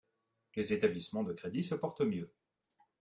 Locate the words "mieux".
2.01-2.33